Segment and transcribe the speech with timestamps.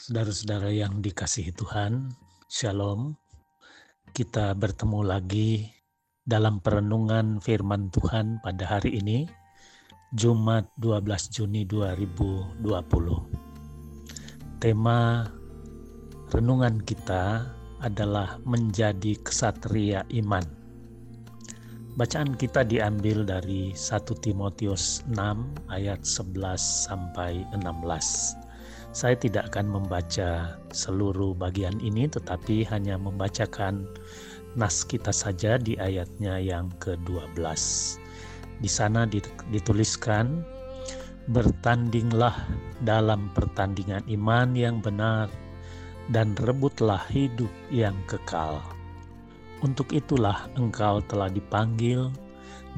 [0.00, 2.08] Saudara-saudara yang dikasihi Tuhan,
[2.48, 3.20] Shalom.
[4.16, 5.68] Kita bertemu lagi
[6.24, 9.28] dalam perenungan firman Tuhan pada hari ini,
[10.16, 11.04] Jumat 12
[11.36, 12.64] Juni 2020.
[14.56, 15.28] Tema
[16.32, 17.52] renungan kita
[17.84, 20.48] adalah menjadi kesatria iman.
[22.00, 28.39] Bacaan kita diambil dari 1 Timotius 6 ayat 11 sampai 16
[28.90, 33.86] saya tidak akan membaca seluruh bagian ini tetapi hanya membacakan
[34.58, 37.38] nas kita saja di ayatnya yang ke-12.
[38.60, 39.06] Di sana
[39.50, 40.42] dituliskan,
[41.30, 42.34] Bertandinglah
[42.82, 45.30] dalam pertandingan iman yang benar
[46.10, 48.58] dan rebutlah hidup yang kekal.
[49.62, 52.10] Untuk itulah engkau telah dipanggil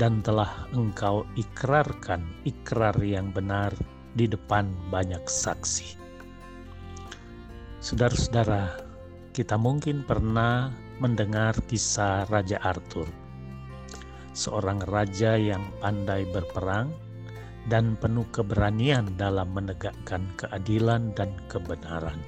[0.00, 3.70] dan telah engkau ikrarkan ikrar yang benar
[4.18, 5.99] di depan banyak saksi.
[7.80, 8.76] Saudara-saudara,
[9.32, 10.68] kita mungkin pernah
[11.00, 13.08] mendengar kisah Raja Arthur,
[14.36, 16.92] seorang raja yang pandai berperang
[17.72, 22.20] dan penuh keberanian dalam menegakkan keadilan dan kebenaran.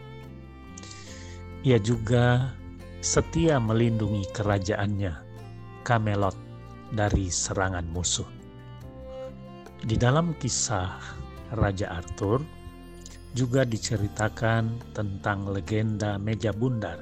[1.69, 2.57] Ia juga
[3.05, 5.13] setia melindungi kerajaannya,
[5.85, 6.35] Camelot,
[6.97, 8.29] dari serangan musuh.
[9.85, 10.97] Di dalam kisah
[11.53, 12.41] Raja Arthur,
[13.33, 17.01] juga diceritakan tentang legenda meja bundar,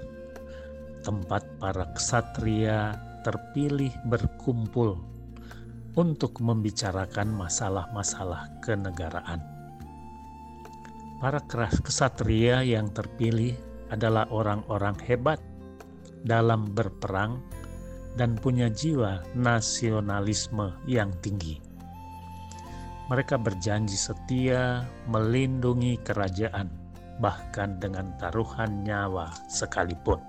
[1.02, 2.94] tempat para ksatria
[3.26, 4.96] terpilih berkumpul
[5.98, 9.42] untuk membicarakan masalah-masalah kenegaraan.
[11.18, 11.42] Para
[11.84, 13.52] ksatria yang terpilih
[13.90, 15.42] adalah orang-orang hebat
[16.24, 17.42] dalam berperang
[18.14, 21.69] dan punya jiwa nasionalisme yang tinggi
[23.10, 26.70] mereka berjanji setia melindungi kerajaan,
[27.18, 30.22] bahkan dengan taruhan nyawa sekalipun.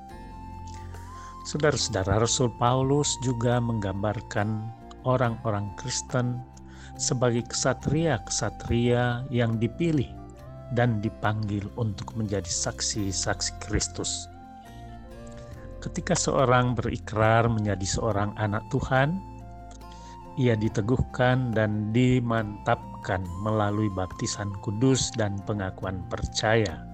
[1.45, 4.65] Saudara-saudara, Rasul Paulus juga menggambarkan
[5.05, 6.41] orang-orang Kristen
[6.97, 10.09] sebagai kesatria-kesatria yang dipilih
[10.73, 14.25] dan dipanggil untuk menjadi saksi-saksi Kristus.
[15.81, 19.30] Ketika seorang berikrar menjadi seorang anak Tuhan,
[20.39, 26.87] ia diteguhkan dan dimantapkan melalui baptisan kudus dan pengakuan percaya.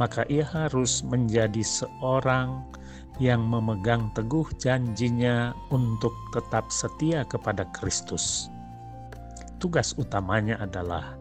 [0.00, 2.62] Maka ia harus menjadi seorang
[3.18, 8.46] yang memegang teguh janjinya untuk tetap setia kepada Kristus.
[9.58, 11.18] Tugas utamanya adalah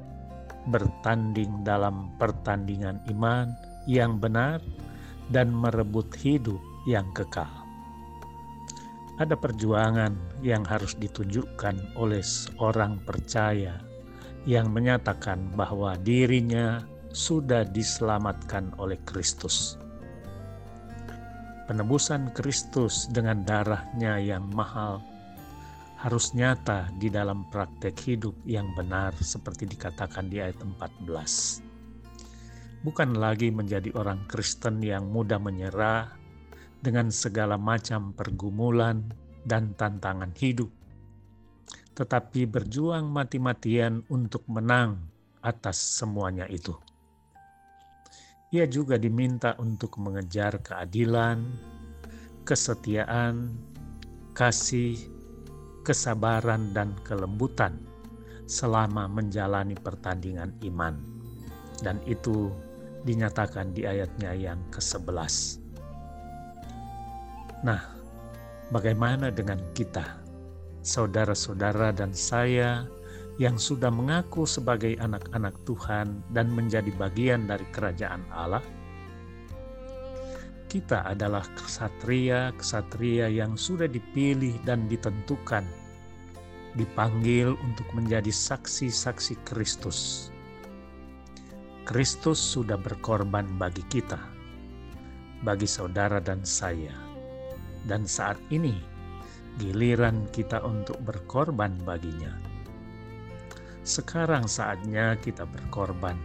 [0.69, 3.49] bertanding dalam pertandingan iman
[3.89, 4.61] yang benar
[5.33, 7.66] dan merebut hidup yang kekal
[9.17, 10.13] ada perjuangan
[10.45, 13.81] yang harus ditunjukkan oleh seorang percaya
[14.45, 19.81] yang menyatakan bahwa dirinya sudah diselamatkan oleh Kristus.
[21.67, 25.03] Penebusan Kristus dengan darahnya yang mahal
[25.97, 32.85] harus nyata di dalam praktek hidup yang benar seperti dikatakan di ayat 14.
[32.85, 36.16] Bukan lagi menjadi orang Kristen yang mudah menyerah
[36.81, 39.01] dengan segala macam pergumulan
[39.47, 40.69] dan tantangan hidup,
[41.97, 45.01] tetapi berjuang mati-matian untuk menang
[45.41, 46.75] atas semuanya itu.
[48.55, 51.43] Ia juga diminta untuk mengejar keadilan,
[52.47, 53.51] kesetiaan,
[54.31, 54.95] kasih,
[55.83, 57.75] kesabaran, dan kelembutan
[58.47, 60.95] selama menjalani pertandingan iman.
[61.83, 62.47] Dan itu
[63.03, 65.66] dinyatakan di ayatnya yang ke-11.
[67.65, 67.81] Nah,
[68.69, 70.21] bagaimana dengan kita,
[70.85, 72.85] saudara-saudara dan saya
[73.41, 78.61] yang sudah mengaku sebagai anak-anak Tuhan dan menjadi bagian dari kerajaan Allah?
[80.69, 85.65] Kita adalah kesatria-kesatria yang sudah dipilih dan ditentukan,
[86.77, 90.29] dipanggil untuk menjadi saksi-saksi Kristus.
[91.89, 94.21] Kristus sudah berkorban bagi kita,
[95.41, 97.06] bagi saudara dan saya
[97.85, 98.73] dan saat ini
[99.57, 102.31] giliran kita untuk berkorban baginya.
[103.87, 106.19] Sekarang saatnya kita berkorban,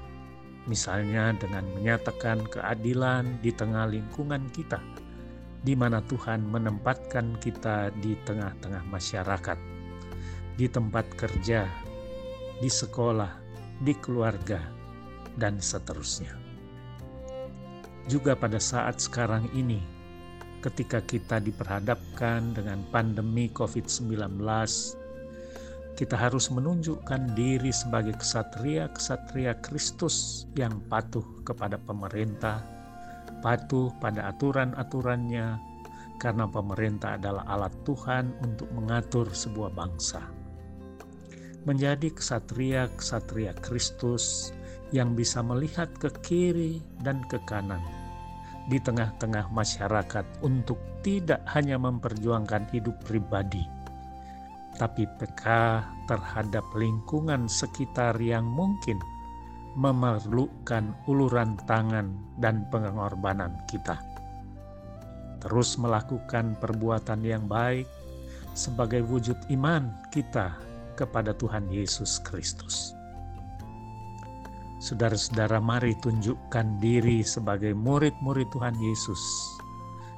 [0.67, 4.83] misalnya dengan menyatakan keadilan di tengah lingkungan kita,
[5.63, 9.59] di mana Tuhan menempatkan kita di tengah-tengah masyarakat,
[10.59, 11.71] di tempat kerja,
[12.59, 13.31] di sekolah,
[13.79, 14.59] di keluarga,
[15.39, 16.35] dan seterusnya.
[18.11, 19.79] Juga pada saat sekarang ini,
[20.63, 24.39] ketika kita diperhadapkan dengan pandemi COVID-19,
[25.99, 32.63] kita harus menunjukkan diri sebagai kesatria-kesatria Kristus yang patuh kepada pemerintah,
[33.43, 35.59] patuh pada aturan-aturannya,
[36.23, 40.23] karena pemerintah adalah alat Tuhan untuk mengatur sebuah bangsa.
[41.67, 44.55] Menjadi kesatria-kesatria Kristus
[44.95, 48.02] yang bisa melihat ke kiri dan ke kanan
[48.71, 53.67] di tengah-tengah masyarakat untuk tidak hanya memperjuangkan hidup pribadi,
[54.79, 58.99] tapi peka terhadap lingkungan sekitar yang mungkin
[59.75, 63.99] memerlukan uluran tangan dan pengorbanan kita.
[65.43, 67.89] Terus melakukan perbuatan yang baik
[68.55, 70.55] sebagai wujud iman kita
[70.95, 72.95] kepada Tuhan Yesus Kristus.
[74.83, 79.23] Saudara-saudara, mari tunjukkan diri sebagai murid-murid Tuhan Yesus,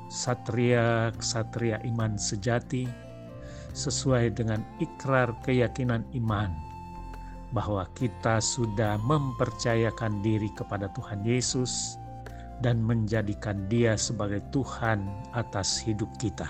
[0.08, 2.88] satria-satria iman sejati
[3.76, 6.48] sesuai dengan ikrar keyakinan iman
[7.52, 12.00] bahwa kita sudah mempercayakan diri kepada Tuhan Yesus
[12.64, 15.04] dan menjadikan Dia sebagai Tuhan
[15.36, 16.48] atas hidup kita.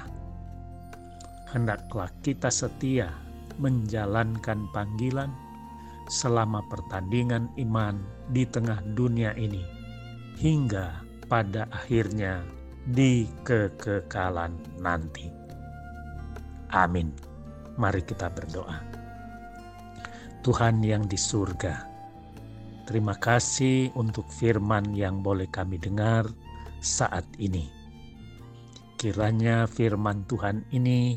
[1.51, 3.11] Hendaklah kita setia
[3.59, 5.35] menjalankan panggilan
[6.09, 8.01] selama pertandingan iman
[8.33, 9.65] di tengah dunia ini,
[10.39, 12.45] hingga pada akhirnya
[12.93, 15.33] di kekekalan nanti.
[16.75, 17.15] Amin.
[17.75, 18.79] Mari kita berdoa.
[20.45, 21.89] Tuhan yang di surga,
[22.85, 26.29] terima kasih untuk firman yang boleh kami dengar
[26.85, 27.67] saat ini.
[29.01, 31.17] Kiranya firman Tuhan ini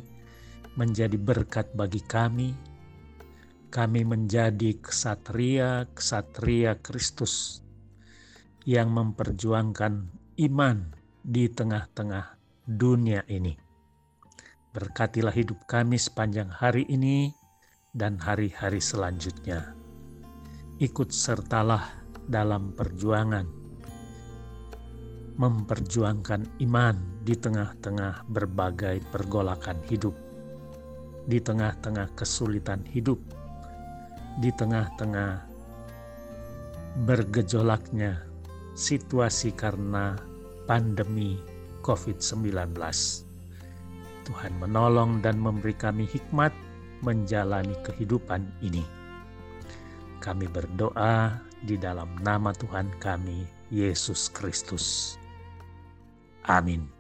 [0.80, 2.56] menjadi berkat bagi kami.
[3.68, 7.60] Kami menjadi kesatria-kesatria Kristus
[8.64, 10.08] yang memperjuangkan
[10.48, 13.60] iman di tengah-tengah dunia ini.
[14.72, 17.36] Berkatilah hidup kami sepanjang hari ini
[17.92, 19.76] dan hari-hari selanjutnya.
[20.80, 21.92] Ikut sertalah
[22.24, 23.48] dalam perjuangan,
[25.36, 30.16] memperjuangkan iman di tengah-tengah berbagai pergolakan hidup,
[31.28, 33.20] di tengah-tengah kesulitan hidup,
[34.38, 35.46] di tengah-tengah
[37.06, 38.22] bergejolaknya
[38.78, 40.18] situasi karena
[40.70, 41.42] pandemi
[41.82, 42.78] COVID-19
[44.28, 46.52] Tuhan menolong dan memberi kami hikmat
[47.00, 48.84] menjalani kehidupan ini.
[50.20, 55.16] Kami berdoa di dalam nama Tuhan kami, Yesus Kristus.
[56.44, 56.97] Amin.